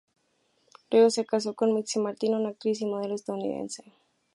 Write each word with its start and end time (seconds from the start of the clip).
Luego 0.89 1.11
se 1.11 1.27
casó 1.27 1.53
con 1.53 1.75
Mitzi 1.75 1.99
Martin, 1.99 2.33
una 2.33 2.49
actriz 2.49 2.81
y 2.81 2.87
modelo 2.87 3.13
estadounidense. 3.13 3.83